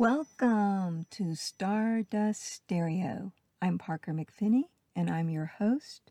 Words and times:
Welcome 0.00 1.04
to 1.10 1.34
Stardust 1.34 2.42
Stereo. 2.42 3.34
I'm 3.60 3.76
Parker 3.76 4.14
McFinney 4.14 4.62
and 4.96 5.10
I'm 5.10 5.28
your 5.28 5.44
host. 5.44 6.10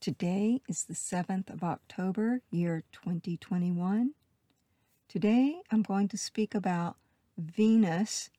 Today 0.00 0.62
is 0.66 0.84
the 0.84 0.94
7th 0.94 1.50
of 1.52 1.62
October, 1.62 2.40
year 2.50 2.84
2021. 2.92 4.12
Today 5.10 5.60
I'm 5.70 5.82
going 5.82 6.08
to 6.08 6.16
speak 6.16 6.54
about 6.54 6.96
Venus 7.36 8.30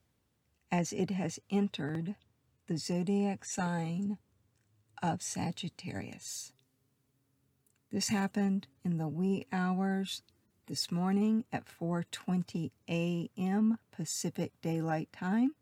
as 0.72 0.92
it 0.92 1.10
has 1.10 1.38
entered 1.52 2.16
the 2.66 2.76
zodiac 2.76 3.44
sign 3.44 4.18
of 5.00 5.22
Sagittarius. 5.22 6.52
This 7.92 8.08
happened 8.08 8.66
in 8.84 8.98
the 8.98 9.06
wee 9.06 9.46
hours 9.52 10.22
this 10.66 10.90
morning 10.90 11.44
at 11.52 11.66
4:20 11.66 12.70
a.m. 12.88 13.78
Pacific 13.92 14.52
Daylight 14.62 15.12
Time, 15.12 15.54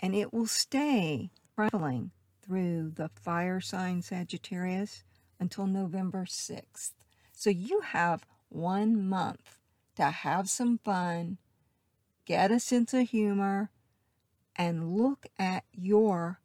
and 0.00 0.14
it 0.14 0.32
will 0.32 0.46
stay 0.46 1.30
traveling 1.54 2.10
through 2.42 2.92
the 2.94 3.08
fire 3.08 3.60
sign 3.60 4.02
Sagittarius 4.02 5.04
until 5.38 5.66
November 5.66 6.24
6th. 6.24 6.92
So 7.32 7.50
you 7.50 7.80
have 7.80 8.24
1 8.48 9.06
month 9.06 9.58
to 9.96 10.04
have 10.04 10.48
some 10.48 10.78
fun, 10.78 11.38
get 12.24 12.50
a 12.50 12.60
sense 12.60 12.94
of 12.94 13.10
humor, 13.10 13.70
and 14.56 14.96
look 14.96 15.26
at 15.38 15.64
your 15.72 16.40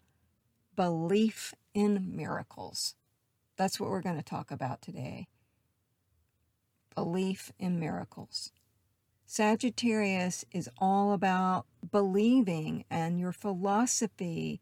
belief 0.75 1.53
in 1.73 2.15
miracles. 2.15 2.95
That's 3.55 3.79
what 3.79 3.89
we're 3.89 4.01
going 4.01 4.17
to 4.17 4.23
talk 4.23 4.51
about 4.51 4.81
today 4.81 5.27
belief 6.95 7.51
in 7.59 7.79
miracles. 7.79 8.51
Sagittarius 9.25 10.43
is 10.51 10.69
all 10.79 11.13
about 11.13 11.65
believing 11.91 12.83
and 12.89 13.19
your 13.19 13.31
philosophy, 13.31 14.59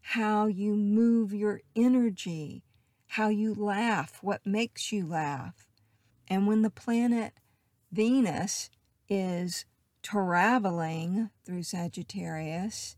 how 0.00 0.46
you 0.46 0.74
move 0.74 1.32
your 1.32 1.60
energy, 1.76 2.64
how 3.06 3.28
you 3.28 3.54
laugh, 3.54 4.18
what 4.20 4.44
makes 4.44 4.90
you 4.90 5.06
laugh. 5.06 5.68
And 6.28 6.46
when 6.46 6.62
the 6.62 6.70
planet 6.70 7.34
Venus 7.92 8.70
is 9.08 9.64
traveling 10.02 11.30
through 11.44 11.62
Sagittarius, 11.64 12.96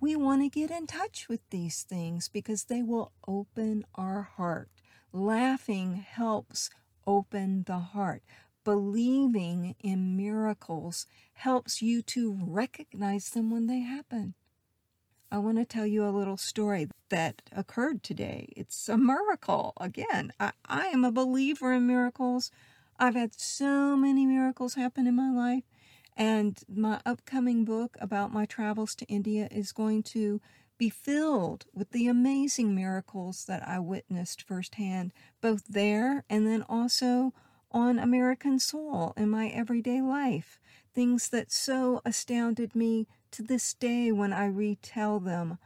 we 0.00 0.16
want 0.16 0.42
to 0.42 0.48
get 0.48 0.70
in 0.70 0.86
touch 0.86 1.28
with 1.28 1.40
these 1.50 1.82
things 1.82 2.28
because 2.28 2.64
they 2.64 2.82
will 2.82 3.12
open 3.26 3.84
our 3.94 4.22
heart. 4.22 4.70
Laughing 5.12 5.94
helps 5.94 6.70
open 7.06 7.64
the 7.66 7.78
heart. 7.78 8.22
Believing 8.64 9.76
in 9.80 10.16
miracles 10.16 11.06
helps 11.34 11.80
you 11.82 12.02
to 12.02 12.38
recognize 12.42 13.30
them 13.30 13.50
when 13.50 13.66
they 13.66 13.80
happen. 13.80 14.34
I 15.30 15.38
want 15.38 15.58
to 15.58 15.64
tell 15.64 15.86
you 15.86 16.06
a 16.06 16.10
little 16.10 16.36
story 16.36 16.88
that 17.10 17.42
occurred 17.52 18.02
today. 18.02 18.48
It's 18.56 18.88
a 18.88 18.96
miracle. 18.96 19.72
Again, 19.80 20.32
I, 20.38 20.52
I 20.66 20.86
am 20.86 21.04
a 21.04 21.12
believer 21.12 21.72
in 21.72 21.86
miracles. 21.86 22.50
I've 22.98 23.16
had 23.16 23.38
so 23.38 23.96
many 23.96 24.24
miracles 24.24 24.74
happen 24.74 25.06
in 25.06 25.16
my 25.16 25.30
life. 25.30 25.64
And 26.16 26.58
my 26.68 27.00
upcoming 27.04 27.64
book 27.64 27.96
about 28.00 28.32
my 28.32 28.46
travels 28.46 28.94
to 28.96 29.06
India 29.06 29.48
is 29.50 29.72
going 29.72 30.02
to 30.04 30.40
be 30.78 30.90
filled 30.90 31.64
with 31.74 31.90
the 31.90 32.06
amazing 32.06 32.74
miracles 32.74 33.44
that 33.46 33.66
I 33.66 33.78
witnessed 33.78 34.42
firsthand, 34.42 35.12
both 35.40 35.66
there 35.66 36.24
and 36.28 36.46
then 36.46 36.62
also 36.68 37.32
on 37.70 37.98
American 37.98 38.58
soil 38.58 39.12
in 39.16 39.28
my 39.28 39.48
everyday 39.48 40.00
life. 40.00 40.58
Things 40.94 41.28
that 41.30 41.52
so 41.52 42.00
astounded 42.04 42.74
me 42.74 43.06
to 43.32 43.42
this 43.42 43.74
day 43.74 44.12
when 44.12 44.32
I 44.32 44.46
retell 44.46 45.20
them. 45.20 45.58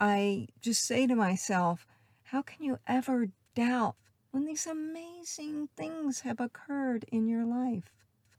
I 0.00 0.48
just 0.60 0.84
say 0.84 1.06
to 1.06 1.14
myself, 1.14 1.86
how 2.24 2.42
can 2.42 2.64
you 2.64 2.78
ever 2.86 3.28
doubt 3.54 3.96
when 4.30 4.44
these 4.44 4.66
amazing 4.66 5.68
things 5.76 6.20
have 6.20 6.40
occurred 6.40 7.04
in 7.08 7.28
your 7.28 7.44
life? 7.44 7.92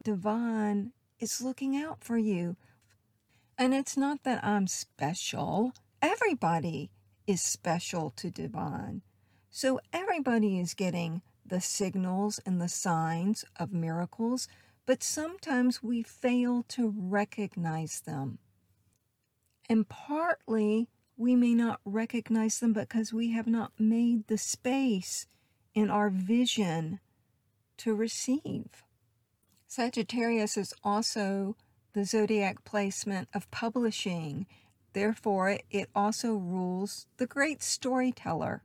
Divine 0.04 0.92
is 1.20 1.42
looking 1.42 1.76
out 1.76 2.04
for 2.04 2.18
you. 2.18 2.58
And 3.58 3.74
it's 3.74 3.96
not 3.96 4.24
that 4.24 4.44
I'm 4.44 4.68
special 4.68 5.74
everybody 6.06 6.92
is 7.26 7.42
special 7.42 8.12
to 8.16 8.30
divine. 8.30 9.02
So 9.50 9.80
everybody 9.92 10.60
is 10.60 10.76
getting 10.76 11.24
the 11.44 11.60
signals 11.60 12.40
and 12.46 12.62
the 12.62 12.70
signs 12.70 13.44
of 13.60 13.74
miracles, 13.74 14.48
but 14.86 15.02
sometimes 15.02 15.82
we 15.82 16.04
fail 16.04 16.64
to 16.70 16.94
recognize 16.96 18.02
them. 18.02 18.38
And 19.68 19.90
partly 19.90 20.90
we 21.18 21.36
may 21.36 21.56
not 21.56 21.80
recognize 21.86 22.60
them 22.60 22.74
because 22.74 23.12
we 23.12 23.32
have 23.32 23.48
not 23.48 23.72
made 23.80 24.28
the 24.28 24.38
space 24.38 25.26
in 25.74 25.90
our 25.90 26.12
vision 26.12 27.00
to 27.78 27.96
receive. 27.96 28.84
Sagittarius 29.68 30.56
is 30.56 30.74
also 30.84 31.56
the 31.94 32.06
zodiac 32.06 32.64
placement 32.64 33.28
of 33.34 33.50
publishing 33.50 34.46
Therefore, 34.96 35.60
it 35.70 35.90
also 35.94 36.36
rules 36.36 37.06
the 37.18 37.28
great 37.28 37.62
storyteller 37.62 38.64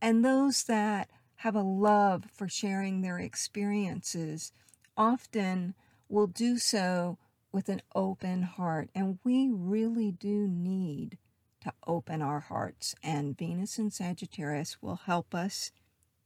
and 0.00 0.24
those 0.24 0.64
that 0.64 1.10
have 1.36 1.54
a 1.54 1.60
love 1.60 2.24
for 2.32 2.48
sharing 2.48 3.02
their 3.02 3.18
experiences 3.18 4.50
often 4.96 5.74
will 6.08 6.26
do 6.26 6.56
so 6.56 7.18
with 7.52 7.68
an 7.68 7.82
open 7.94 8.44
heart. 8.44 8.88
And 8.94 9.18
we 9.24 9.50
really 9.52 10.10
do 10.10 10.48
need 10.48 11.18
to 11.60 11.74
open 11.86 12.22
our 12.22 12.40
hearts. 12.40 12.94
And 13.02 13.36
Venus 13.36 13.76
and 13.76 13.92
Sagittarius 13.92 14.80
will 14.80 15.00
help 15.04 15.34
us 15.34 15.70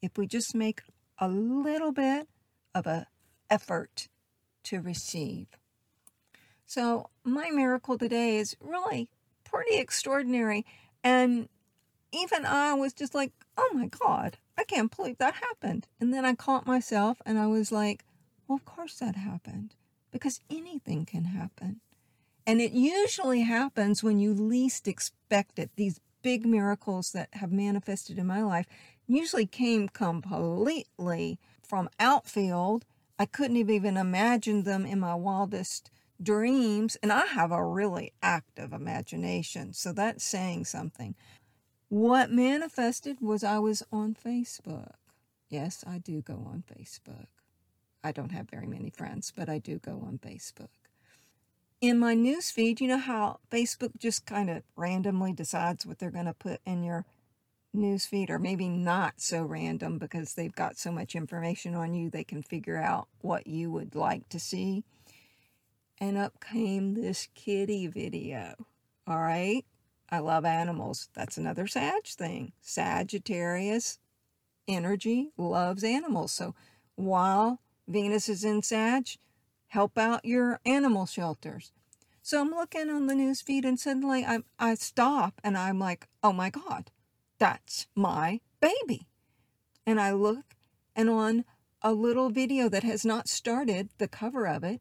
if 0.00 0.16
we 0.16 0.28
just 0.28 0.54
make 0.54 0.82
a 1.18 1.28
little 1.28 1.90
bit 1.90 2.28
of 2.76 2.86
an 2.86 3.06
effort 3.50 4.06
to 4.62 4.80
receive. 4.80 5.48
So, 6.64 7.10
my 7.24 7.50
miracle 7.50 7.98
today 7.98 8.36
is 8.36 8.56
really 8.60 9.08
pretty 9.50 9.76
extraordinary. 9.76 10.64
And 11.02 11.48
even 12.12 12.44
I 12.44 12.74
was 12.74 12.92
just 12.92 13.14
like, 13.14 13.32
oh 13.56 13.70
my 13.72 13.86
God, 13.86 14.38
I 14.58 14.64
can't 14.64 14.94
believe 14.94 15.18
that 15.18 15.34
happened. 15.34 15.86
And 16.00 16.12
then 16.12 16.24
I 16.24 16.34
caught 16.34 16.66
myself 16.66 17.20
and 17.26 17.38
I 17.38 17.46
was 17.46 17.72
like, 17.72 18.04
well, 18.46 18.56
of 18.56 18.64
course 18.64 18.96
that 18.96 19.16
happened 19.16 19.74
because 20.10 20.40
anything 20.50 21.04
can 21.04 21.24
happen. 21.24 21.80
And 22.46 22.60
it 22.60 22.72
usually 22.72 23.42
happens 23.42 24.02
when 24.02 24.18
you 24.20 24.32
least 24.32 24.86
expect 24.86 25.58
it. 25.58 25.70
These 25.76 26.00
big 26.22 26.46
miracles 26.46 27.12
that 27.12 27.28
have 27.34 27.52
manifested 27.52 28.18
in 28.18 28.26
my 28.26 28.42
life 28.42 28.66
usually 29.06 29.46
came 29.46 29.88
completely 29.88 31.38
from 31.62 31.88
outfield. 31.98 32.84
I 33.18 33.26
couldn't 33.26 33.56
have 33.56 33.70
even 33.70 33.96
imagined 33.96 34.64
them 34.64 34.86
in 34.86 35.00
my 35.00 35.14
wildest 35.14 35.90
dreams, 36.22 36.96
and 37.02 37.12
I 37.12 37.26
have 37.26 37.52
a 37.52 37.64
really 37.64 38.12
active 38.22 38.72
imagination, 38.72 39.72
so 39.72 39.92
that's 39.92 40.24
saying 40.24 40.64
something. 40.64 41.14
What 41.88 42.30
manifested 42.30 43.18
was 43.20 43.44
I 43.44 43.58
was 43.58 43.82
on 43.92 44.14
Facebook. 44.14 44.94
Yes, 45.48 45.84
I 45.86 45.98
do 45.98 46.22
go 46.22 46.34
on 46.34 46.64
Facebook. 46.72 47.26
I 48.02 48.12
don't 48.12 48.32
have 48.32 48.50
very 48.50 48.66
many 48.66 48.90
friends, 48.90 49.32
but 49.36 49.48
I 49.48 49.58
do 49.58 49.78
go 49.78 50.02
on 50.06 50.18
Facebook. 50.18 50.68
In 51.80 51.98
my 51.98 52.14
news 52.14 52.50
feed, 52.50 52.80
you 52.80 52.88
know 52.88 52.98
how 52.98 53.40
Facebook 53.50 53.98
just 53.98 54.26
kind 54.26 54.48
of 54.48 54.62
randomly 54.76 55.32
decides 55.32 55.86
what 55.86 55.98
they're 55.98 56.10
going 56.10 56.24
to 56.26 56.34
put 56.34 56.60
in 56.64 56.82
your 56.82 57.04
news 57.72 58.06
feed, 58.06 58.30
or 58.30 58.38
maybe 58.38 58.68
not 58.68 59.20
so 59.20 59.42
random 59.42 59.98
because 59.98 60.34
they've 60.34 60.54
got 60.54 60.78
so 60.78 60.90
much 60.90 61.14
information 61.14 61.74
on 61.74 61.94
you, 61.94 62.10
they 62.10 62.24
can 62.24 62.42
figure 62.42 62.78
out 62.78 63.08
what 63.20 63.46
you 63.46 63.70
would 63.70 63.94
like 63.94 64.28
to 64.30 64.40
see 64.40 64.84
and 65.98 66.16
up 66.16 66.40
came 66.40 66.94
this 66.94 67.28
kitty 67.34 67.86
video. 67.86 68.54
All 69.06 69.20
right. 69.20 69.64
I 70.08 70.20
love 70.20 70.44
animals. 70.44 71.08
That's 71.14 71.36
another 71.36 71.66
Sag 71.66 72.06
thing. 72.06 72.52
Sagittarius 72.60 73.98
energy 74.68 75.30
loves 75.36 75.82
animals. 75.82 76.32
So 76.32 76.54
while 76.94 77.60
Venus 77.88 78.28
is 78.28 78.44
in 78.44 78.62
Sag, 78.62 79.08
help 79.68 79.98
out 79.98 80.24
your 80.24 80.60
animal 80.64 81.06
shelters. 81.06 81.72
So 82.22 82.40
I'm 82.40 82.50
looking 82.50 82.90
on 82.90 83.06
the 83.06 83.14
news 83.14 83.40
feed 83.40 83.64
and 83.64 83.78
suddenly 83.78 84.24
I, 84.24 84.40
I 84.58 84.74
stop 84.74 85.40
and 85.44 85.56
I'm 85.56 85.78
like, 85.78 86.08
oh 86.22 86.32
my 86.32 86.50
God, 86.50 86.90
that's 87.38 87.86
my 87.94 88.40
baby. 88.60 89.06
And 89.86 90.00
I 90.00 90.12
look 90.12 90.56
and 90.94 91.08
on 91.08 91.44
a 91.82 91.92
little 91.92 92.30
video 92.30 92.68
that 92.68 92.82
has 92.82 93.04
not 93.04 93.28
started, 93.28 93.90
the 93.98 94.08
cover 94.08 94.46
of 94.46 94.64
it, 94.64 94.80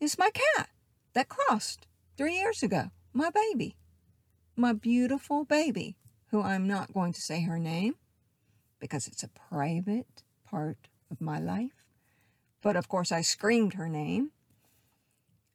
is 0.00 0.18
my 0.18 0.30
cat 0.30 0.68
that 1.14 1.28
crossed 1.28 1.86
three 2.16 2.34
years 2.34 2.62
ago, 2.62 2.90
my 3.12 3.30
baby, 3.30 3.76
my 4.56 4.72
beautiful 4.72 5.44
baby, 5.44 5.96
who 6.30 6.42
I'm 6.42 6.66
not 6.66 6.92
going 6.92 7.12
to 7.12 7.20
say 7.20 7.42
her 7.42 7.58
name 7.58 7.94
because 8.78 9.06
it's 9.06 9.22
a 9.22 9.28
private 9.28 10.22
part 10.44 10.88
of 11.10 11.20
my 11.20 11.38
life. 11.38 11.84
But 12.62 12.76
of 12.76 12.88
course, 12.88 13.12
I 13.12 13.20
screamed 13.22 13.74
her 13.74 13.88
name. 13.88 14.32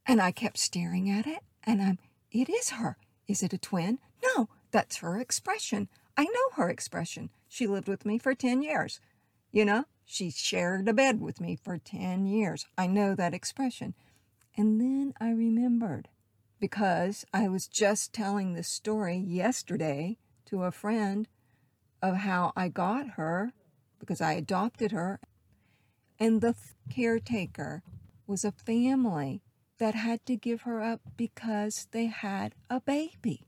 And 0.06 0.22
I 0.22 0.32
kept 0.32 0.58
staring 0.58 1.10
at 1.10 1.28
it, 1.28 1.42
and 1.64 1.82
I'm, 1.82 2.00
it 2.32 2.50
is 2.50 2.72
her. 2.72 2.98
Is 3.28 3.44
it 3.44 3.54
a 3.54 3.58
twin? 3.58 4.00
No, 4.24 4.50
that's 4.72 4.98
her 4.98 5.20
expression. 5.20 5.88
I 6.18 6.24
know 6.24 6.50
her 6.56 6.70
expression. 6.70 7.30
She 7.48 7.68
lived 7.68 7.88
with 7.88 8.06
me 8.06 8.18
for 8.18 8.34
10 8.34 8.64
years. 8.64 9.00
You 9.52 9.66
know, 9.66 9.86
she 10.04 10.32
shared 10.32 10.88
a 10.88 10.94
bed 10.94 11.22
with 11.22 11.40
me 11.40 11.56
for 11.56 11.78
10 11.78 12.26
years. 12.26 12.66
I 12.78 12.88
know 12.88 13.14
that 13.16 13.34
expression. 13.34 13.94
And 14.58 14.80
then 14.82 15.14
I 15.20 15.32
remembered 15.32 16.10
because 16.60 17.26
I 17.34 17.48
was 17.48 17.68
just 17.68 18.14
telling 18.14 18.54
this 18.54 18.68
story 18.68 19.18
yesterday 19.18 20.18
to 20.46 20.64
a 20.64 20.72
friend 20.72 21.28
of 22.02 22.18
how 22.18 22.52
I 22.56 22.68
got 22.68 23.12
her 23.12 23.54
because 24.00 24.22
I 24.22 24.34
adopted 24.34 24.92
her. 24.92 25.20
And 26.20 26.42
the 26.42 26.56
caretaker 26.90 27.84
was 28.28 28.44
a 28.44 28.52
family 28.52 29.42
that 29.80 29.96
had 29.96 30.26
to 30.28 30.36
give 30.36 30.62
her 30.62 30.82
up 30.82 31.02
because 31.18 31.88
they 31.92 32.06
had 32.06 32.54
a 32.70 32.80
baby. 32.80 33.48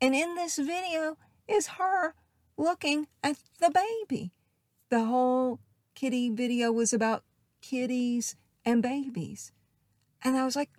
And 0.00 0.14
in 0.14 0.34
this 0.34 0.56
video 0.56 1.16
is 1.46 1.68
her 1.78 2.14
looking 2.56 3.06
at 3.22 3.36
the 3.60 3.70
baby. 3.70 4.32
The 4.88 5.04
whole 5.04 5.60
kitty 5.94 6.30
video 6.30 6.72
was 6.72 6.92
about 6.92 7.22
kitties 7.60 8.34
and 8.64 8.82
babies. 8.82 9.52
And 10.22 10.36
I 10.36 10.44
was 10.44 10.56
like, 10.56 10.70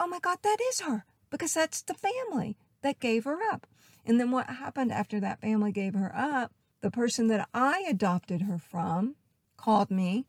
oh 0.00 0.06
my 0.06 0.18
God, 0.18 0.38
that 0.42 0.58
is 0.70 0.80
her 0.80 1.04
because 1.30 1.54
that's 1.54 1.82
the 1.82 1.94
family 1.94 2.56
that 2.82 3.00
gave 3.00 3.24
her 3.24 3.38
up. 3.52 3.66
And 4.04 4.20
then 4.20 4.30
what 4.30 4.48
happened 4.48 4.92
after 4.92 5.20
that 5.20 5.40
family 5.40 5.72
gave 5.72 5.94
her 5.94 6.12
up? 6.14 6.52
The 6.80 6.90
person 6.90 7.28
that 7.28 7.48
I 7.52 7.84
adopted 7.88 8.42
her 8.42 8.58
from 8.58 9.16
called 9.56 9.90
me 9.90 10.26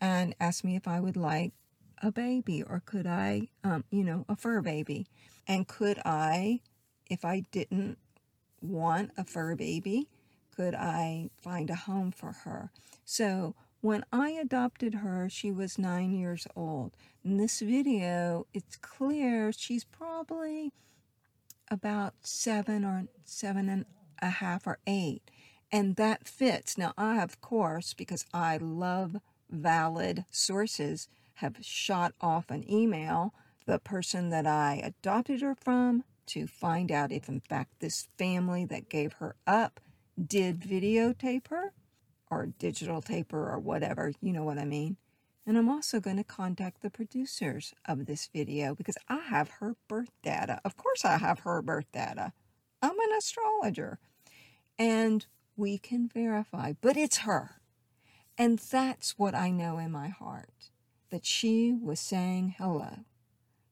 and 0.00 0.34
asked 0.38 0.64
me 0.64 0.76
if 0.76 0.86
I 0.86 1.00
would 1.00 1.16
like 1.16 1.52
a 2.02 2.12
baby 2.12 2.62
or 2.62 2.82
could 2.84 3.06
I, 3.06 3.48
um, 3.64 3.84
you 3.90 4.04
know, 4.04 4.24
a 4.28 4.36
fur 4.36 4.60
baby. 4.60 5.06
And 5.46 5.66
could 5.66 5.98
I, 6.04 6.60
if 7.08 7.24
I 7.24 7.44
didn't 7.50 7.98
want 8.60 9.12
a 9.16 9.24
fur 9.24 9.56
baby, 9.56 10.08
could 10.54 10.74
I 10.74 11.30
find 11.40 11.70
a 11.70 11.74
home 11.74 12.10
for 12.10 12.32
her? 12.44 12.70
So 13.04 13.54
when 13.80 14.04
I 14.12 14.30
adopted 14.30 14.96
her, 14.96 15.28
she 15.30 15.50
was 15.50 15.78
nine 15.78 16.12
years 16.12 16.46
old. 16.56 16.96
In 17.24 17.36
this 17.36 17.60
video, 17.60 18.46
it's 18.52 18.76
clear 18.76 19.52
she's 19.52 19.84
probably 19.84 20.72
about 21.70 22.14
seven 22.22 22.84
or 22.84 23.04
seven 23.24 23.68
and 23.68 23.84
a 24.20 24.30
half 24.30 24.66
or 24.66 24.78
eight. 24.86 25.30
And 25.70 25.96
that 25.96 26.26
fits. 26.26 26.76
Now, 26.78 26.92
I, 26.96 27.22
of 27.22 27.40
course, 27.40 27.94
because 27.94 28.24
I 28.32 28.56
love 28.56 29.16
valid 29.50 30.24
sources, 30.30 31.08
have 31.34 31.56
shot 31.60 32.14
off 32.20 32.50
an 32.50 32.68
email 32.70 33.32
the 33.66 33.78
person 33.78 34.30
that 34.30 34.46
I 34.46 34.80
adopted 34.82 35.40
her 35.42 35.54
from 35.54 36.04
to 36.26 36.46
find 36.46 36.90
out 36.90 37.12
if, 37.12 37.28
in 37.28 37.40
fact, 37.40 37.80
this 37.80 38.08
family 38.18 38.64
that 38.64 38.88
gave 38.88 39.14
her 39.14 39.36
up 39.46 39.78
did 40.26 40.60
videotape 40.60 41.48
her 41.48 41.72
or 42.30 42.46
digital 42.58 43.00
tape 43.02 43.32
her 43.32 43.50
or 43.50 43.58
whatever. 43.58 44.12
You 44.20 44.32
know 44.32 44.44
what 44.44 44.58
I 44.58 44.64
mean. 44.64 44.96
And 45.46 45.56
I'm 45.56 45.68
also 45.70 45.98
going 45.98 46.18
to 46.18 46.24
contact 46.24 46.82
the 46.82 46.90
producers 46.90 47.72
of 47.86 48.04
this 48.04 48.28
video 48.30 48.74
because 48.74 48.98
I 49.08 49.20
have 49.30 49.48
her 49.60 49.76
birth 49.88 50.10
data. 50.22 50.60
Of 50.64 50.76
course, 50.76 51.04
I 51.06 51.16
have 51.16 51.40
her 51.40 51.62
birth 51.62 51.90
data. 51.90 52.32
I'm 52.82 52.98
an 52.98 53.16
astrologer. 53.16 53.98
And 54.78 55.24
we 55.56 55.78
can 55.78 56.06
verify, 56.06 56.74
but 56.80 56.96
it's 56.96 57.18
her. 57.18 57.62
And 58.36 58.58
that's 58.58 59.18
what 59.18 59.34
I 59.34 59.50
know 59.50 59.78
in 59.78 59.90
my 59.90 60.08
heart 60.08 60.70
that 61.10 61.24
she 61.24 61.72
was 61.72 61.98
saying 61.98 62.54
hello. 62.58 62.98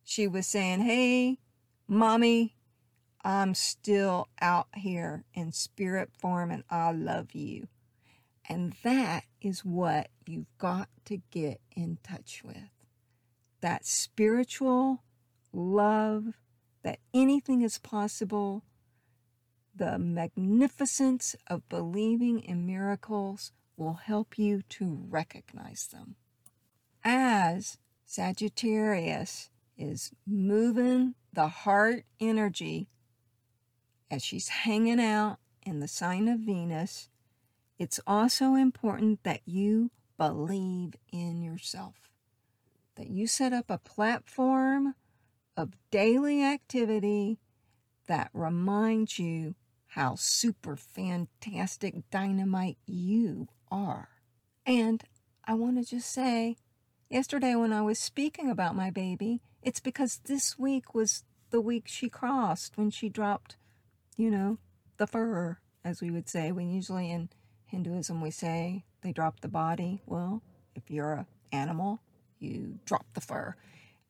She 0.02 0.26
was 0.26 0.46
saying, 0.46 0.80
Hey, 0.80 1.38
mommy, 1.86 2.56
I'm 3.22 3.54
still 3.54 4.28
out 4.40 4.68
here 4.74 5.24
in 5.34 5.52
spirit 5.52 6.10
form 6.18 6.50
and 6.50 6.64
I 6.70 6.92
love 6.92 7.32
you. 7.32 7.68
And 8.48 8.74
that 8.84 9.24
is 9.40 9.64
what 9.64 10.08
you've 10.26 10.56
got 10.58 10.88
to 11.06 11.18
get 11.30 11.60
in 11.74 11.98
touch 12.02 12.42
with. 12.44 12.70
That 13.60 13.84
spiritual 13.84 15.02
love, 15.52 16.34
that 16.82 17.00
anything 17.12 17.62
is 17.62 17.78
possible, 17.78 18.62
the 19.74 19.98
magnificence 19.98 21.34
of 21.48 21.68
believing 21.68 22.40
in 22.40 22.66
miracles 22.66 23.52
will 23.76 23.94
help 23.94 24.38
you 24.38 24.62
to 24.62 25.06
recognize 25.08 25.88
them. 25.92 26.16
As 27.04 27.78
Sagittarius 28.04 29.50
is 29.76 30.12
moving 30.26 31.14
the 31.32 31.48
heart 31.48 32.04
energy 32.20 32.88
as 34.10 34.24
she's 34.24 34.48
hanging 34.48 35.00
out 35.00 35.38
in 35.62 35.80
the 35.80 35.88
sign 35.88 36.28
of 36.28 36.40
Venus 36.40 37.08
it's 37.78 38.00
also 38.06 38.54
important 38.54 39.22
that 39.24 39.40
you 39.44 39.90
believe 40.18 40.94
in 41.12 41.42
yourself, 41.42 42.10
that 42.96 43.08
you 43.08 43.26
set 43.26 43.52
up 43.52 43.66
a 43.68 43.78
platform 43.78 44.94
of 45.56 45.76
daily 45.90 46.42
activity 46.42 47.38
that 48.06 48.30
reminds 48.32 49.18
you 49.18 49.54
how 49.88 50.14
super 50.14 50.76
fantastic 50.76 52.08
dynamite 52.10 52.78
you 52.86 53.48
are. 53.70 54.08
And 54.64 55.02
I 55.44 55.54
want 55.54 55.76
to 55.78 55.88
just 55.88 56.10
say, 56.10 56.56
yesterday 57.08 57.54
when 57.54 57.72
I 57.72 57.82
was 57.82 57.98
speaking 57.98 58.50
about 58.50 58.76
my 58.76 58.90
baby, 58.90 59.40
it's 59.62 59.80
because 59.80 60.20
this 60.24 60.58
week 60.58 60.94
was 60.94 61.24
the 61.50 61.60
week 61.60 61.84
she 61.86 62.08
crossed 62.08 62.76
when 62.76 62.90
she 62.90 63.08
dropped, 63.08 63.56
you 64.16 64.30
know, 64.30 64.58
the 64.96 65.06
fur, 65.06 65.58
as 65.84 66.00
we 66.00 66.10
would 66.10 66.28
say. 66.28 66.52
when 66.52 66.70
usually 66.70 67.10
in 67.10 67.28
Hinduism, 67.66 68.20
we 68.20 68.30
say 68.30 68.84
they 69.02 69.12
drop 69.12 69.40
the 69.40 69.48
body. 69.48 70.02
Well, 70.06 70.42
if 70.74 70.90
you're 70.90 71.12
an 71.14 71.26
animal, 71.52 72.00
you 72.38 72.78
drop 72.84 73.06
the 73.14 73.20
fur. 73.20 73.54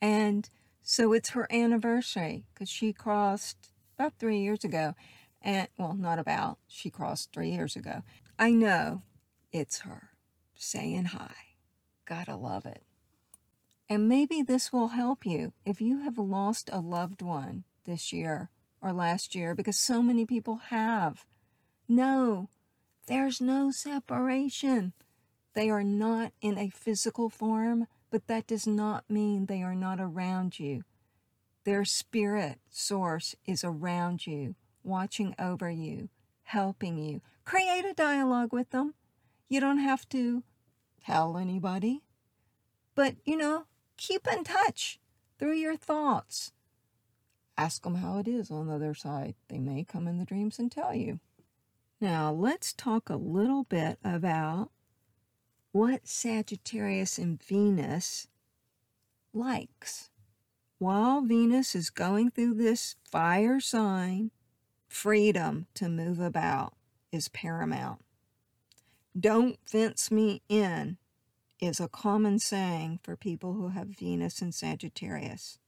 And 0.00 0.48
so 0.82 1.12
it's 1.12 1.30
her 1.30 1.46
anniversary 1.50 2.46
because 2.52 2.68
she 2.68 2.92
crossed 2.92 3.72
about 3.98 4.18
three 4.18 4.40
years 4.40 4.62
ago. 4.62 4.94
And, 5.42 5.68
well, 5.78 5.94
not 5.94 6.18
about, 6.18 6.58
she 6.66 6.90
crossed 6.90 7.32
three 7.32 7.50
years 7.50 7.76
ago. 7.76 8.02
I 8.38 8.50
know 8.50 9.02
it's 9.52 9.80
her 9.80 10.10
saying 10.54 11.06
hi. 11.06 11.34
Gotta 12.04 12.36
love 12.36 12.66
it. 12.66 12.82
And 13.88 14.08
maybe 14.08 14.42
this 14.42 14.72
will 14.72 14.88
help 14.88 15.24
you 15.24 15.52
if 15.64 15.80
you 15.80 16.00
have 16.00 16.18
lost 16.18 16.68
a 16.72 16.80
loved 16.80 17.22
one 17.22 17.64
this 17.84 18.12
year 18.12 18.50
or 18.82 18.92
last 18.92 19.34
year, 19.34 19.54
because 19.54 19.78
so 19.78 20.02
many 20.02 20.26
people 20.26 20.56
have. 20.68 21.24
Know 21.88 22.48
there's 23.06 23.40
no 23.40 23.70
separation. 23.70 24.92
They 25.54 25.70
are 25.70 25.84
not 25.84 26.32
in 26.40 26.58
a 26.58 26.70
physical 26.70 27.30
form, 27.30 27.86
but 28.10 28.26
that 28.26 28.46
does 28.46 28.66
not 28.66 29.08
mean 29.08 29.46
they 29.46 29.62
are 29.62 29.74
not 29.74 30.00
around 30.00 30.58
you. 30.58 30.84
Their 31.64 31.84
spirit 31.84 32.58
source 32.70 33.34
is 33.46 33.64
around 33.64 34.26
you, 34.26 34.54
watching 34.84 35.34
over 35.38 35.70
you, 35.70 36.08
helping 36.44 36.98
you. 36.98 37.22
Create 37.44 37.84
a 37.84 37.94
dialogue 37.94 38.52
with 38.52 38.70
them. 38.70 38.94
You 39.48 39.60
don't 39.60 39.78
have 39.78 40.08
to 40.10 40.42
tell 41.04 41.36
anybody, 41.36 42.02
but 42.94 43.16
you 43.24 43.36
know, 43.36 43.66
keep 43.96 44.26
in 44.26 44.44
touch 44.44 44.98
through 45.38 45.54
your 45.54 45.76
thoughts. 45.76 46.52
Ask 47.56 47.82
them 47.84 47.96
how 47.96 48.18
it 48.18 48.28
is 48.28 48.50
on 48.50 48.66
the 48.66 48.74
other 48.74 48.94
side. 48.94 49.34
They 49.48 49.58
may 49.58 49.84
come 49.84 50.06
in 50.06 50.18
the 50.18 50.24
dreams 50.24 50.58
and 50.58 50.70
tell 50.70 50.94
you. 50.94 51.20
Now, 52.00 52.30
let's 52.30 52.72
talk 52.74 53.08
a 53.08 53.16
little 53.16 53.64
bit 53.64 53.98
about 54.04 54.70
what 55.72 56.06
Sagittarius 56.06 57.18
and 57.18 57.42
Venus 57.42 58.28
likes. 59.32 60.10
While 60.78 61.22
Venus 61.22 61.74
is 61.74 61.88
going 61.88 62.30
through 62.30 62.54
this 62.54 62.96
fire 63.10 63.60
sign, 63.60 64.30
freedom 64.88 65.66
to 65.74 65.88
move 65.88 66.20
about 66.20 66.74
is 67.12 67.28
paramount. 67.28 68.02
Don't 69.18 69.58
fence 69.64 70.10
me 70.10 70.42
in 70.50 70.98
is 71.60 71.80
a 71.80 71.88
common 71.88 72.38
saying 72.38 73.00
for 73.02 73.16
people 73.16 73.54
who 73.54 73.68
have 73.68 73.88
Venus 73.88 74.42
in 74.42 74.52
Sagittarius, 74.52 75.58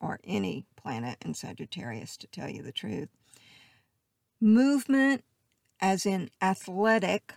or 0.00 0.18
any 0.24 0.66
planet 0.74 1.18
in 1.24 1.34
Sagittarius, 1.34 2.16
to 2.16 2.26
tell 2.26 2.48
you 2.48 2.62
the 2.62 2.72
truth. 2.72 3.08
Movement 4.40 5.22
as 5.82 6.06
in 6.06 6.30
athletic, 6.40 7.34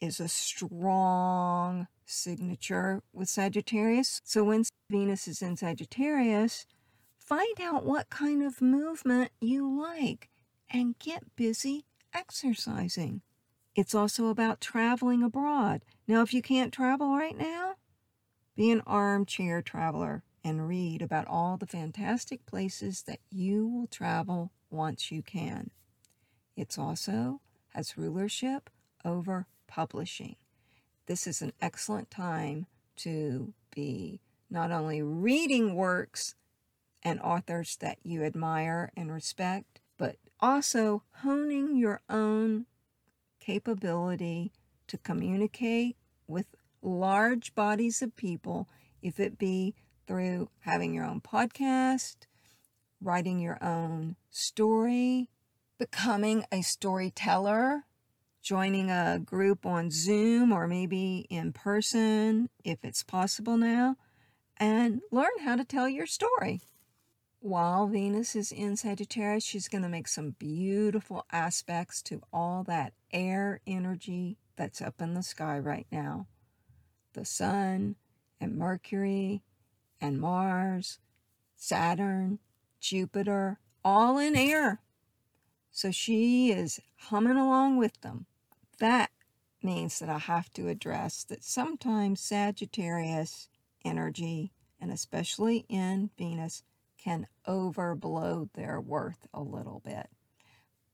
is 0.00 0.18
a 0.18 0.28
strong 0.28 1.86
signature 2.06 3.02
with 3.12 3.28
Sagittarius. 3.28 4.20
So 4.24 4.42
when 4.44 4.64
Venus 4.90 5.28
is 5.28 5.42
in 5.42 5.56
Sagittarius, 5.56 6.66
find 7.18 7.60
out 7.60 7.84
what 7.84 8.10
kind 8.10 8.42
of 8.42 8.62
movement 8.62 9.30
you 9.40 9.70
like 9.80 10.30
and 10.70 10.98
get 10.98 11.36
busy 11.36 11.84
exercising. 12.14 13.20
It's 13.76 13.94
also 13.94 14.28
about 14.28 14.60
traveling 14.60 15.22
abroad. 15.22 15.82
Now, 16.08 16.22
if 16.22 16.34
you 16.34 16.42
can't 16.42 16.72
travel 16.72 17.16
right 17.16 17.36
now, 17.38 17.74
be 18.56 18.70
an 18.70 18.82
armchair 18.86 19.62
traveler. 19.62 20.24
and 20.42 20.66
read 20.66 21.02
about 21.02 21.26
all 21.26 21.56
the 21.58 21.66
fantastic 21.66 22.46
places 22.46 23.02
that 23.02 23.20
you 23.30 23.68
will 23.68 23.86
travel 23.86 24.50
once 24.70 25.10
you 25.12 25.22
can. 25.22 25.70
It's 26.56 26.78
also 26.78 27.40
has 27.70 27.96
rulership 27.96 28.70
over 29.04 29.46
publishing. 29.66 30.36
This 31.06 31.26
is 31.26 31.42
an 31.42 31.52
excellent 31.60 32.10
time 32.10 32.66
to 32.96 33.52
be 33.74 34.20
not 34.50 34.70
only 34.70 35.02
reading 35.02 35.74
works 35.74 36.34
and 37.02 37.20
authors 37.20 37.76
that 37.76 37.98
you 38.02 38.22
admire 38.24 38.92
and 38.96 39.12
respect, 39.12 39.80
but 39.96 40.16
also 40.40 41.02
honing 41.22 41.76
your 41.76 42.00
own 42.08 42.66
capability 43.38 44.52
to 44.86 44.98
communicate 44.98 45.96
with 46.26 46.46
large 46.82 47.54
bodies 47.54 48.02
of 48.02 48.16
people, 48.16 48.68
if 49.02 49.18
it 49.18 49.38
be 49.38 49.74
through 50.06 50.48
having 50.60 50.92
your 50.94 51.04
own 51.04 51.20
podcast, 51.20 52.16
writing 53.00 53.38
your 53.38 53.62
own 53.62 54.16
story, 54.30 55.30
becoming 55.80 56.44
a 56.52 56.60
storyteller, 56.60 57.84
joining 58.42 58.90
a 58.90 59.18
group 59.18 59.64
on 59.64 59.90
Zoom 59.90 60.52
or 60.52 60.68
maybe 60.68 61.26
in 61.30 61.54
person 61.54 62.50
if 62.62 62.84
it's 62.84 63.02
possible 63.02 63.56
now, 63.56 63.96
and 64.58 65.00
learn 65.10 65.30
how 65.42 65.56
to 65.56 65.64
tell 65.64 65.88
your 65.88 66.06
story. 66.06 66.60
While 67.38 67.86
Venus 67.86 68.36
is 68.36 68.52
in 68.52 68.76
Sagittarius, 68.76 69.42
she's 69.42 69.68
going 69.68 69.80
to 69.82 69.88
make 69.88 70.06
some 70.06 70.36
beautiful 70.38 71.24
aspects 71.32 72.02
to 72.02 72.20
all 72.30 72.62
that 72.64 72.92
air 73.10 73.62
energy 73.66 74.36
that's 74.56 74.82
up 74.82 75.00
in 75.00 75.14
the 75.14 75.22
sky 75.22 75.58
right 75.58 75.86
now. 75.90 76.26
The 77.14 77.24
Sun 77.24 77.96
and 78.38 78.58
Mercury 78.58 79.42
and 79.98 80.20
Mars, 80.20 80.98
Saturn, 81.56 82.38
Jupiter, 82.80 83.58
all 83.82 84.18
in 84.18 84.36
air. 84.36 84.82
So 85.70 85.90
she 85.90 86.50
is 86.50 86.80
humming 86.96 87.36
along 87.36 87.76
with 87.78 88.00
them. 88.00 88.26
That 88.78 89.10
means 89.62 89.98
that 89.98 90.08
I 90.08 90.18
have 90.18 90.52
to 90.54 90.68
address 90.68 91.24
that 91.24 91.44
sometimes 91.44 92.20
Sagittarius 92.20 93.48
energy, 93.84 94.52
and 94.80 94.90
especially 94.90 95.64
in 95.68 96.10
Venus, 96.16 96.62
can 96.98 97.26
overblow 97.46 98.48
their 98.54 98.80
worth 98.80 99.26
a 99.32 99.42
little 99.42 99.80
bit 99.84 100.08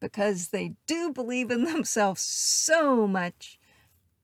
because 0.01 0.49
they 0.49 0.75
do 0.87 1.13
believe 1.13 1.51
in 1.51 1.65
themselves 1.73 2.21
so 2.21 3.07
much 3.07 3.59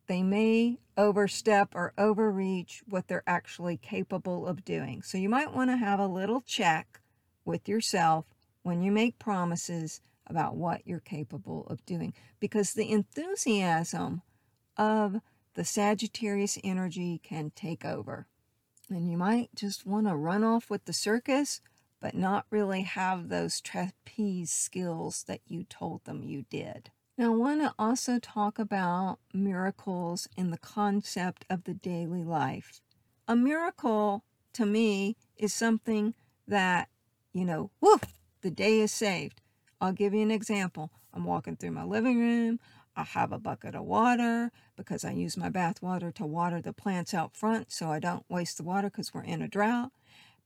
they 0.07 0.23
may 0.23 0.79
overstep 0.97 1.75
or 1.75 1.93
overreach 1.97 2.83
what 2.89 3.09
they're 3.09 3.23
actually 3.27 3.77
capable 3.77 4.47
of 4.47 4.65
doing. 4.65 5.01
So 5.01 5.17
you 5.17 5.29
might 5.29 5.55
want 5.55 5.71
to 5.71 5.77
have 5.77 6.01
a 6.01 6.07
little 6.07 6.41
check 6.43 7.01
with 7.45 7.69
yourself 7.69 8.27
when 8.63 8.83
you 8.83 8.93
make 8.93 9.19
promises 9.19 10.01
about 10.27 10.57
what 10.57 10.87
you're 10.87 11.01
capable 11.01 11.67
of 11.69 11.85
doing 11.85 12.15
because 12.41 12.73
the 12.73 12.91
enthusiasm 12.91 14.23
of 14.77 15.21
the 15.55 15.65
Sagittarius 15.65 16.59
energy 16.65 17.21
can 17.23 17.51
take 17.55 17.85
over. 17.85 18.27
And 18.89 19.11
you 19.11 19.17
might 19.17 19.55
just 19.55 19.87
want 19.87 20.07
to 20.07 20.17
run 20.17 20.45
off 20.45 20.71
with 20.71 20.85
the 20.85 20.93
circus 20.93 21.61
but 22.03 22.15
not 22.17 22.47
really 22.51 22.83
have 22.83 23.29
those 23.29 23.61
trapeze 23.61 24.51
skills 24.51 25.25
that 25.29 25.41
you 25.47 25.63
told 25.63 26.05
them 26.05 26.25
you 26.25 26.45
did. 26.51 26.91
Now, 27.17 27.27
I 27.27 27.37
want 27.37 27.61
to 27.61 27.75
also 27.79 28.19
talk 28.19 28.59
about 28.59 29.19
miracles 29.33 30.29
in 30.37 30.51
the 30.51 30.59
concept 30.59 31.45
of 31.49 31.63
the 31.65 31.75
daily 31.75 32.25
life. 32.25 32.81
A 33.29 33.37
miracle 33.37 34.25
to 34.55 34.67
me 34.67 35.17
is 35.37 35.55
something 35.55 36.15
that, 36.49 36.89
you 37.33 37.45
know, 37.45 37.71
woof, 37.81 38.19
the 38.41 38.51
day 38.51 38.81
is 38.81 38.91
saved. 38.91 39.42
I'll 39.83 39.93
give 39.93 40.15
you 40.15 40.23
an 40.23 40.31
example. 40.31 40.93
I'm 41.13 41.25
walking 41.25 41.57
through 41.57 41.73
my 41.73 41.83
living 41.83 42.21
room. 42.21 42.61
I 42.95 43.03
have 43.03 43.33
a 43.33 43.39
bucket 43.39 43.75
of 43.75 43.83
water 43.83 44.53
because 44.77 45.05
I 45.05 45.11
use 45.11 45.37
my 45.37 45.49
bath 45.49 45.83
water 45.83 46.13
to 46.13 46.25
water 46.25 46.63
the 46.63 46.73
plants 46.73 47.13
out 47.13 47.37
front 47.37 47.73
so 47.73 47.91
I 47.91 47.99
don't 47.99 48.25
waste 48.29 48.59
the 48.59 48.63
water 48.63 48.89
because 48.89 49.13
we're 49.13 49.25
in 49.25 49.43
a 49.43 49.49
drought. 49.49 49.91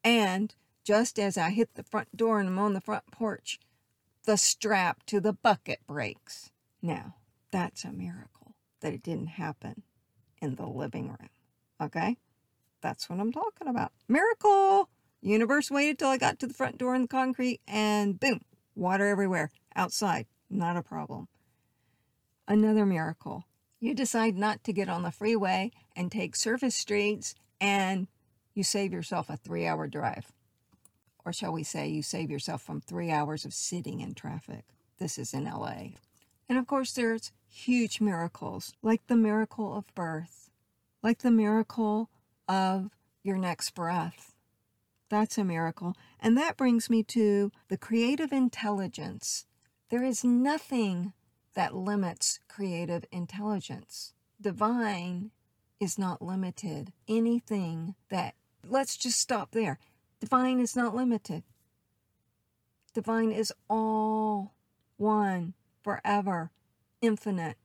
And 0.02 0.54
just 0.84 1.18
as 1.18 1.36
I 1.36 1.50
hit 1.50 1.74
the 1.74 1.82
front 1.82 2.16
door 2.16 2.40
and 2.40 2.48
I'm 2.48 2.58
on 2.58 2.72
the 2.72 2.80
front 2.80 3.10
porch, 3.10 3.60
the 4.24 4.38
strap 4.38 5.04
to 5.06 5.20
the 5.20 5.34
bucket 5.34 5.80
breaks. 5.86 6.50
Now, 6.80 7.16
that's 7.50 7.84
a 7.84 7.92
miracle 7.92 8.54
that 8.80 8.94
it 8.94 9.02
didn't 9.02 9.26
happen 9.26 9.82
in 10.40 10.54
the 10.54 10.66
living 10.66 11.08
room. 11.08 11.28
Okay? 11.78 12.16
That's 12.80 13.10
what 13.10 13.20
I'm 13.20 13.32
talking 13.32 13.68
about. 13.68 13.92
Miracle! 14.08 14.88
Universe 15.20 15.70
waited 15.70 15.98
till 15.98 16.08
I 16.08 16.16
got 16.16 16.38
to 16.38 16.46
the 16.46 16.54
front 16.54 16.78
door 16.78 16.94
in 16.94 17.02
the 17.02 17.08
concrete 17.08 17.60
and 17.66 18.18
boom, 18.18 18.40
water 18.76 19.08
everywhere. 19.08 19.50
Outside, 19.74 20.26
not 20.48 20.76
a 20.76 20.82
problem. 20.82 21.26
Another 22.46 22.86
miracle. 22.86 23.44
You 23.80 23.94
decide 23.94 24.36
not 24.36 24.62
to 24.64 24.72
get 24.72 24.88
on 24.88 25.02
the 25.02 25.10
freeway 25.10 25.72
and 25.96 26.10
take 26.10 26.36
surface 26.36 26.76
streets 26.76 27.34
and 27.60 28.06
you 28.54 28.62
save 28.62 28.92
yourself 28.92 29.28
a 29.28 29.36
three 29.36 29.66
hour 29.66 29.88
drive 29.88 30.32
or 31.26 31.32
shall 31.32 31.52
we 31.52 31.64
say, 31.64 31.88
you 31.88 32.02
save 32.02 32.30
yourself 32.30 32.62
from 32.62 32.80
three 32.80 33.10
hours 33.10 33.44
of 33.44 33.52
sitting 33.52 34.00
in 34.00 34.14
traffic. 34.14 34.64
This 34.98 35.18
is 35.18 35.34
in 35.34 35.44
LA. 35.44 35.88
And 36.48 36.56
of 36.56 36.68
course, 36.68 36.92
there's 36.92 37.32
huge 37.48 38.00
miracles, 38.00 38.72
like 38.80 39.08
the 39.08 39.16
miracle 39.16 39.76
of 39.76 39.92
birth, 39.96 40.50
like 41.02 41.18
the 41.18 41.32
miracle 41.32 42.10
of 42.48 42.90
your 43.24 43.36
next 43.36 43.74
breath. 43.74 44.35
That's 45.08 45.38
a 45.38 45.44
miracle. 45.44 45.94
And 46.20 46.36
that 46.36 46.56
brings 46.56 46.90
me 46.90 47.02
to 47.04 47.52
the 47.68 47.76
creative 47.76 48.32
intelligence. 48.32 49.46
There 49.88 50.02
is 50.02 50.24
nothing 50.24 51.12
that 51.54 51.74
limits 51.74 52.40
creative 52.48 53.04
intelligence. 53.12 54.12
Divine 54.40 55.30
is 55.80 55.98
not 55.98 56.20
limited. 56.20 56.92
Anything 57.08 57.94
that, 58.10 58.34
let's 58.66 58.96
just 58.96 59.18
stop 59.18 59.52
there. 59.52 59.78
Divine 60.20 60.60
is 60.60 60.74
not 60.74 60.94
limited. 60.94 61.44
Divine 62.92 63.30
is 63.30 63.52
all 63.68 64.54
one, 64.96 65.54
forever, 65.82 66.50
infinite. 67.00 67.56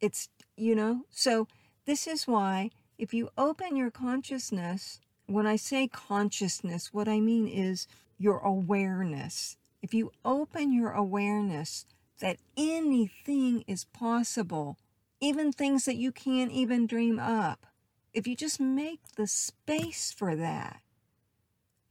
It's, 0.00 0.28
you 0.56 0.74
know, 0.74 1.06
so 1.10 1.48
this 1.86 2.06
is 2.06 2.26
why 2.26 2.70
if 2.98 3.12
you 3.12 3.30
open 3.36 3.76
your 3.76 3.90
consciousness, 3.90 5.00
when 5.26 5.46
I 5.46 5.56
say 5.56 5.88
consciousness, 5.88 6.92
what 6.92 7.08
I 7.08 7.20
mean 7.20 7.48
is 7.48 7.86
your 8.18 8.38
awareness. 8.38 9.56
If 9.82 9.94
you 9.94 10.12
open 10.24 10.72
your 10.72 10.92
awareness 10.92 11.86
that 12.20 12.36
anything 12.56 13.64
is 13.66 13.84
possible, 13.84 14.78
even 15.20 15.52
things 15.52 15.84
that 15.84 15.96
you 15.96 16.12
can't 16.12 16.52
even 16.52 16.86
dream 16.86 17.18
up, 17.18 17.66
if 18.12 18.26
you 18.26 18.36
just 18.36 18.60
make 18.60 19.00
the 19.16 19.26
space 19.26 20.12
for 20.12 20.36
that, 20.36 20.80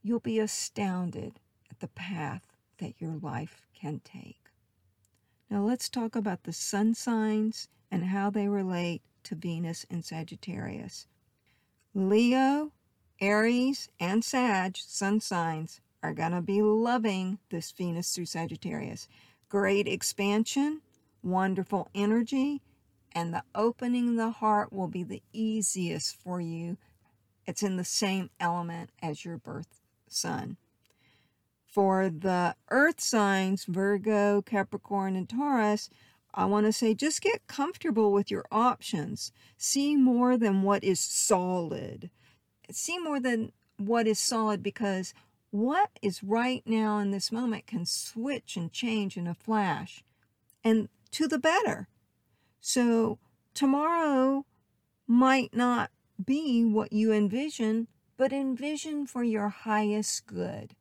you'll 0.02 0.20
be 0.20 0.38
astounded 0.38 1.40
at 1.70 1.80
the 1.80 1.88
path 1.88 2.46
that 2.78 3.00
your 3.00 3.14
life 3.14 3.66
can 3.78 4.00
take. 4.04 4.50
Now, 5.50 5.62
let's 5.62 5.88
talk 5.88 6.16
about 6.16 6.44
the 6.44 6.52
sun 6.52 6.94
signs 6.94 7.68
and 7.90 8.04
how 8.04 8.30
they 8.30 8.48
relate 8.48 9.02
to 9.24 9.34
Venus 9.34 9.84
and 9.90 10.04
Sagittarius. 10.04 11.06
Leo, 11.94 12.72
Aries, 13.22 13.88
and 14.00 14.24
Sag 14.24 14.76
sun 14.76 15.20
signs 15.20 15.80
are 16.02 16.12
going 16.12 16.32
to 16.32 16.42
be 16.42 16.60
loving 16.60 17.38
this 17.50 17.70
Venus 17.70 18.12
through 18.12 18.26
Sagittarius. 18.26 19.06
Great 19.48 19.86
expansion, 19.86 20.80
wonderful 21.22 21.88
energy, 21.94 22.62
and 23.12 23.32
the 23.32 23.44
opening 23.54 24.16
the 24.16 24.30
heart 24.30 24.72
will 24.72 24.88
be 24.88 25.04
the 25.04 25.22
easiest 25.32 26.16
for 26.16 26.40
you. 26.40 26.78
It's 27.46 27.62
in 27.62 27.76
the 27.76 27.84
same 27.84 28.28
element 28.40 28.90
as 29.00 29.24
your 29.24 29.38
birth 29.38 29.80
sun. 30.08 30.56
For 31.64 32.10
the 32.10 32.56
earth 32.72 33.00
signs, 33.00 33.66
Virgo, 33.66 34.42
Capricorn, 34.42 35.14
and 35.14 35.28
Taurus, 35.28 35.88
I 36.34 36.46
want 36.46 36.66
to 36.66 36.72
say 36.72 36.92
just 36.92 37.22
get 37.22 37.46
comfortable 37.46 38.10
with 38.10 38.32
your 38.32 38.46
options. 38.50 39.30
See 39.56 39.94
more 39.94 40.36
than 40.36 40.62
what 40.62 40.82
is 40.82 40.98
solid. 40.98 42.10
See 42.70 42.98
more 42.98 43.20
than 43.20 43.52
what 43.76 44.06
is 44.06 44.18
solid 44.18 44.62
because 44.62 45.14
what 45.50 45.90
is 46.00 46.22
right 46.22 46.62
now 46.64 46.98
in 46.98 47.10
this 47.10 47.30
moment 47.30 47.66
can 47.66 47.84
switch 47.84 48.56
and 48.56 48.72
change 48.72 49.16
in 49.16 49.26
a 49.26 49.34
flash 49.34 50.02
and 50.64 50.88
to 51.10 51.28
the 51.28 51.38
better. 51.38 51.88
So 52.60 53.18
tomorrow 53.54 54.46
might 55.06 55.54
not 55.54 55.90
be 56.24 56.64
what 56.64 56.92
you 56.92 57.12
envision 57.12 57.88
but 58.16 58.32
envision 58.32 59.04
for 59.04 59.24
your 59.24 59.48
highest 59.48 60.26
good. 60.26 60.76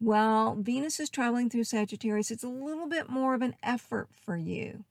While 0.00 0.56
Venus 0.56 0.98
is 0.98 1.08
traveling 1.08 1.48
through 1.48 1.62
Sagittarius, 1.62 2.32
it's 2.32 2.42
a 2.42 2.48
little 2.48 2.88
bit 2.88 3.08
more 3.08 3.34
of 3.34 3.42
an 3.42 3.54
effort 3.62 4.08
for 4.10 4.36
you. 4.36 4.84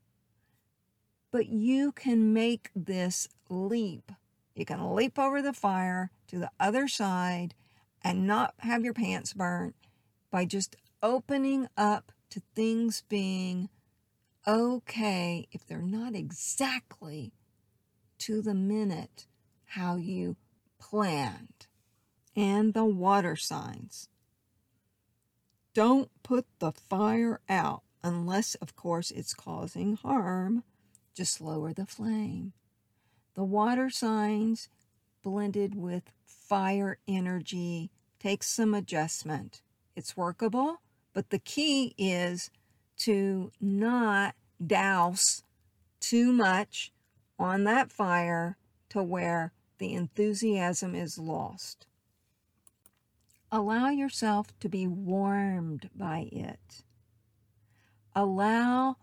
But 1.32 1.48
you 1.48 1.92
can 1.92 2.32
make 2.32 2.70
this 2.74 3.28
leap 3.50 4.12
You 4.60 4.66
can 4.66 4.94
leap 4.94 5.18
over 5.18 5.42
the 5.42 5.54
fire 5.54 6.12
to 6.28 6.38
the 6.38 6.52
other 6.60 6.90
side 6.90 7.56
and 8.04 8.28
not 8.28 8.56
have 8.60 8.84
your 8.84 8.94
pants 8.94 9.32
burnt 9.32 9.74
by 10.32 10.44
just 10.44 10.76
opening 11.02 11.70
up 11.78 12.12
to 12.32 12.42
things 12.56 13.04
being 13.08 13.70
okay 14.46 15.48
if 15.54 15.66
they're 15.66 15.82
not 15.82 16.14
exactly 16.14 17.32
to 18.18 18.42
the 18.42 18.54
minute 18.54 19.28
how 19.64 19.96
you 19.96 20.36
planned. 20.78 21.68
And 22.36 22.74
the 22.74 22.84
water 22.84 23.38
signs. 23.38 24.10
Don't 25.74 26.12
put 26.22 26.46
the 26.60 26.74
fire 26.74 27.40
out 27.48 27.84
unless, 28.04 28.56
of 28.56 28.76
course, 28.76 29.10
it's 29.10 29.34
causing 29.34 29.96
harm. 29.96 30.64
Just 31.16 31.40
lower 31.40 31.72
the 31.72 31.86
flame. 31.86 32.52
The 33.40 33.46
water 33.46 33.90
signs 33.90 34.68
blended 35.24 35.74
with 35.74 36.12
fire 36.26 36.98
energy 37.08 37.90
takes 38.20 38.50
some 38.50 38.74
adjustment. 38.74 39.62
It's 39.96 40.18
workable, 40.18 40.82
but 41.14 41.30
the 41.30 41.40
key 41.40 41.96
is 41.98 42.52
to 42.98 43.54
not 43.62 44.36
douse 44.68 45.44
too 46.02 46.34
much 46.34 46.92
on 47.40 47.64
that 47.64 47.94
fire 47.94 48.58
to 48.90 49.02
where 49.02 49.54
the 49.78 49.94
enthusiasm 49.94 50.94
is 50.94 51.18
lost. 51.18 51.88
Allow 53.54 53.88
yourself 53.88 54.48
to 54.60 54.68
be 54.68 54.86
warmed 54.86 55.90
by 55.96 56.28
it. 56.34 56.84
Allow 58.14 58.98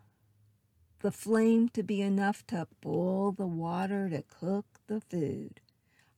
the 1.00 1.12
flame 1.12 1.68
to 1.70 1.82
be 1.82 2.00
enough 2.00 2.46
to 2.48 2.66
boil 2.80 3.32
the 3.32 3.46
water 3.46 4.08
to 4.08 4.22
cook 4.22 4.66
the 4.86 5.00
food. 5.00 5.60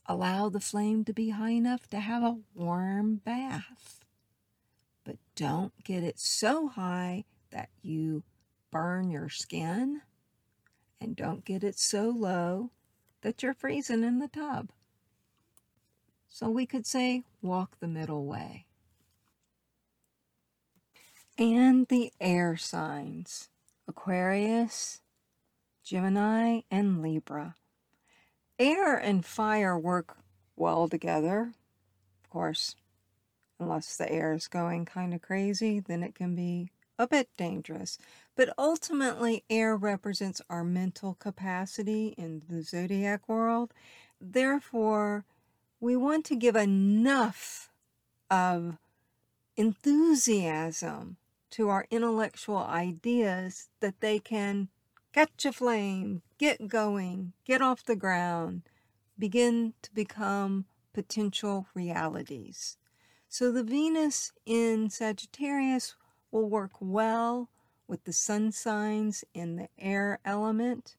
Allow 0.06 0.48
the 0.48 0.60
flame 0.60 1.04
to 1.04 1.12
be 1.12 1.30
high 1.30 1.50
enough 1.50 1.88
to 1.90 2.00
have 2.00 2.22
a 2.22 2.38
warm 2.54 3.16
bath. 3.16 4.04
But 5.04 5.16
don't 5.34 5.72
get 5.84 6.02
it 6.02 6.18
so 6.18 6.68
high 6.68 7.24
that 7.50 7.68
you 7.82 8.22
burn 8.70 9.10
your 9.10 9.28
skin. 9.28 10.02
And 11.00 11.14
don't 11.14 11.44
get 11.44 11.62
it 11.62 11.78
so 11.78 12.10
low 12.10 12.70
that 13.22 13.42
you're 13.42 13.54
freezing 13.54 14.02
in 14.02 14.18
the 14.18 14.28
tub. 14.28 14.70
So 16.28 16.48
we 16.48 16.66
could 16.66 16.86
say 16.86 17.24
walk 17.42 17.78
the 17.80 17.88
middle 17.88 18.24
way. 18.24 18.66
And 21.36 21.86
the 21.88 22.12
air 22.20 22.56
signs 22.56 23.48
Aquarius, 23.88 25.00
Gemini, 25.82 26.60
and 26.70 27.02
Libra. 27.02 27.56
Air 28.58 28.96
and 28.96 29.24
fire 29.24 29.78
work 29.78 30.18
well 30.54 30.88
together. 30.88 31.52
Of 32.22 32.30
course, 32.30 32.76
unless 33.58 33.96
the 33.96 34.10
air 34.10 34.34
is 34.34 34.46
going 34.46 34.84
kind 34.84 35.14
of 35.14 35.22
crazy, 35.22 35.80
then 35.80 36.02
it 36.02 36.14
can 36.14 36.34
be 36.34 36.70
a 36.98 37.06
bit 37.06 37.28
dangerous. 37.36 37.98
But 38.36 38.52
ultimately, 38.58 39.44
air 39.48 39.76
represents 39.76 40.42
our 40.50 40.64
mental 40.64 41.14
capacity 41.14 42.08
in 42.18 42.42
the 42.48 42.62
zodiac 42.62 43.28
world. 43.28 43.72
Therefore, 44.20 45.24
we 45.80 45.96
want 45.96 46.26
to 46.26 46.36
give 46.36 46.56
enough 46.56 47.70
of 48.30 48.76
enthusiasm 49.56 51.16
to 51.50 51.68
our 51.68 51.86
intellectual 51.90 52.58
ideas 52.58 53.68
that 53.80 54.00
they 54.00 54.18
can 54.18 54.68
catch 55.12 55.44
a 55.44 55.52
flame, 55.52 56.22
get 56.38 56.68
going, 56.68 57.32
get 57.44 57.62
off 57.62 57.84
the 57.84 57.96
ground, 57.96 58.62
begin 59.18 59.74
to 59.82 59.92
become 59.92 60.66
potential 60.92 61.66
realities. 61.74 62.76
So 63.28 63.52
the 63.52 63.64
Venus 63.64 64.32
in 64.46 64.90
Sagittarius 64.90 65.94
will 66.30 66.48
work 66.48 66.72
well 66.80 67.50
with 67.86 68.04
the 68.04 68.12
sun 68.12 68.52
signs 68.52 69.24
in 69.34 69.56
the 69.56 69.68
air 69.78 70.18
element 70.24 70.96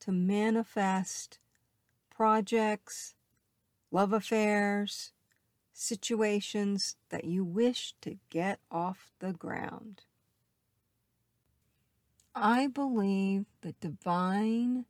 to 0.00 0.12
manifest 0.12 1.38
projects, 2.10 3.14
love 3.90 4.12
affairs, 4.12 5.12
situations 5.72 6.96
that 7.08 7.24
you 7.24 7.44
wish 7.44 7.94
to 8.02 8.18
get 8.30 8.60
off 8.70 9.12
the 9.18 9.32
ground. 9.32 10.02
I 12.34 12.66
believe 12.66 13.46
that 13.60 13.80
divine 13.80 14.86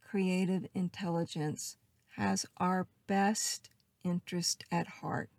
creative 0.00 0.66
intelligence 0.74 1.76
has 2.16 2.46
our 2.56 2.86
best 3.06 3.70
interest 4.02 4.64
at 4.70 4.86
heart. 4.86 5.30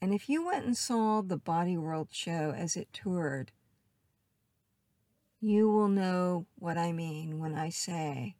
And 0.00 0.12
if 0.12 0.28
you 0.28 0.44
went 0.44 0.66
and 0.66 0.76
saw 0.76 1.22
the 1.22 1.36
Body 1.36 1.76
World 1.76 2.08
show 2.10 2.52
as 2.56 2.76
it 2.76 2.92
toured, 2.92 3.52
you 5.40 5.70
will 5.70 5.88
know 5.88 6.46
what 6.56 6.76
I 6.76 6.92
mean 6.92 7.38
when 7.38 7.54
I 7.54 7.68
say 7.68 8.36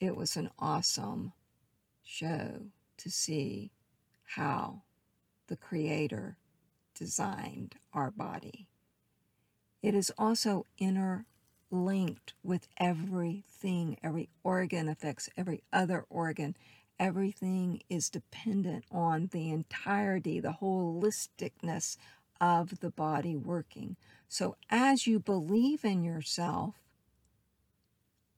it 0.00 0.16
was 0.16 0.36
an 0.36 0.50
awesome 0.58 1.32
show 2.10 2.66
to 2.98 3.10
see 3.10 3.70
how 4.24 4.82
the 5.46 5.56
Creator 5.56 6.36
designed 6.94 7.76
our 7.92 8.10
body. 8.10 8.66
It 9.82 9.94
is 9.94 10.12
also 10.18 10.66
interlinked 10.78 12.34
with 12.42 12.68
everything, 12.76 13.98
every 14.02 14.28
organ 14.42 14.88
affects 14.88 15.30
every 15.36 15.62
other 15.72 16.04
organ 16.10 16.56
everything 17.00 17.80
is 17.88 18.10
dependent 18.10 18.84
on 18.92 19.30
the 19.32 19.50
entirety, 19.50 20.38
the 20.38 20.58
holisticness 20.60 21.96
of 22.40 22.80
the 22.80 22.90
body 22.90 23.34
working. 23.34 23.96
So 24.28 24.56
as 24.68 25.06
you 25.06 25.18
believe 25.18 25.84
in 25.84 26.04
yourself, 26.04 26.74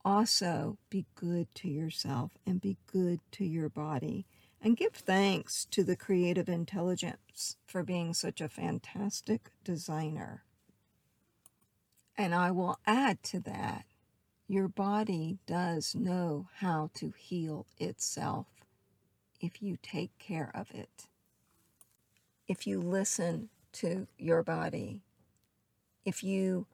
also 0.05 0.79
be 0.91 1.07
good 1.15 1.55
to 1.57 1.69
yourself 1.69 2.33
and 2.47 2.61
be 2.61 2.77
good 2.87 3.21
to 3.33 3.45
your 3.45 3.69
body. 3.69 4.27
And 4.65 4.77
give 4.77 4.93
thanks 4.93 5.67
to 5.73 5.83
the 5.83 5.97
creative 5.97 6.49
intelligence 6.49 7.57
for 7.67 7.83
being 7.83 8.15
such 8.15 8.41
a 8.41 8.49
fantastic 8.49 9.51
designer. 9.65 10.45
And 12.17 12.33
I 12.33 12.53
will 12.53 12.79
add 12.87 13.25
to 13.25 13.41
that 13.41 13.87
your 14.47 14.69
body 14.69 15.39
does 15.47 15.95
know 15.95 16.49
how 16.59 16.91
to 16.95 17.13
heal 17.17 17.67
itself 17.79 18.47
if 19.41 19.63
you 19.63 19.79
take 19.83 20.17
care 20.19 20.53
of 20.55 20.71
it. 20.71 21.09
If 22.47 22.67
you 22.67 22.81
listen 22.81 23.49
to 23.73 24.07
your 24.19 24.43
body, 24.43 25.01
if 26.05 26.23
you 26.23 26.67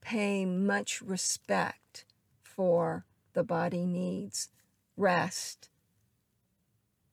pay 0.00 0.46
much 0.46 1.02
respect 1.02 1.78
for 2.54 3.04
the 3.32 3.44
body 3.44 3.86
needs 3.86 4.48
rest, 4.96 5.68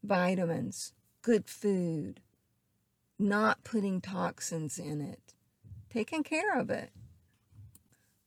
vitamins, 0.04 0.94
good 1.22 1.48
food, 1.48 2.22
not 3.18 3.64
putting 3.64 4.02
toxins 4.02 4.78
in 4.80 5.02
it, 5.02 5.34
taking 5.90 6.24
care 6.24 6.58
of 6.58 6.70
it. 6.70 6.92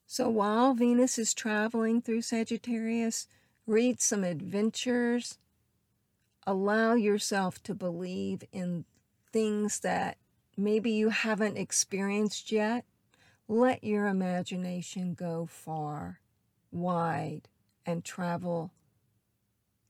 So 0.06 0.28
while 0.28 0.74
Venus 0.74 1.18
is 1.18 1.34
traveling 1.34 2.00
through 2.00 2.22
Sagittarius, 2.22 3.26
read 3.66 4.00
some 4.00 4.22
adventures. 4.22 5.38
Allow 6.46 6.94
yourself 6.94 7.62
to 7.64 7.74
believe 7.74 8.44
in 8.52 8.84
things 9.32 9.80
that 9.80 10.18
maybe 10.56 10.92
you 10.92 11.08
haven't 11.08 11.56
experienced 11.56 12.52
yet. 12.52 12.84
Let 13.48 13.82
your 13.82 14.06
imagination 14.06 15.14
go 15.14 15.46
far, 15.50 16.20
wide, 16.74 17.48
and 17.86 18.04
travel 18.04 18.72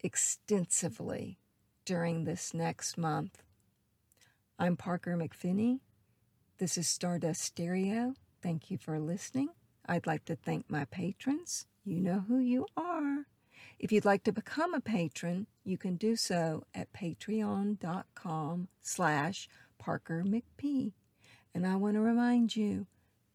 extensively 0.01 1.38
during 1.85 2.25
this 2.25 2.53
next 2.53 2.99
month. 2.99 3.42
I'm 4.59 4.77
Parker 4.77 5.16
McFinney. 5.16 5.81
This 6.59 6.77
is 6.77 6.87
Stardust 6.87 7.42
Stereo. 7.42 8.14
Thank 8.42 8.70
you 8.70 8.79
for 8.79 8.99
listening. 8.99 9.49
I'd 9.87 10.07
like 10.07 10.25
to 10.27 10.37
thank 10.37 10.70
my 10.70 10.85
patrons. 10.85 11.66
You 11.85 12.01
know 12.01 12.25
who 12.29 12.38
you 12.38 12.66
are. 12.77 13.27
If 13.79 13.90
you'd 13.90 14.05
like 14.05 14.25
to 14.25 14.33
become 14.33 14.75
a 14.75 14.81
patron, 14.81 15.47
you 15.64 15.77
can 15.79 15.97
do 15.97 16.16
so 16.16 16.64
at 16.75 16.92
patreon.com 16.92 18.68
slash 18.83 19.49
Parker 19.79 20.23
McP. 20.25 20.92
And 21.55 21.66
I 21.66 21.77
want 21.77 21.94
to 21.94 22.01
remind 22.01 22.57
you, 22.57 22.87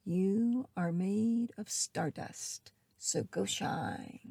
you 0.05 0.67
are 0.77 0.91
made 0.91 1.51
of 1.57 1.69
stardust, 1.69 2.71
so 2.99 3.23
go 3.23 3.45
shine. 3.45 4.28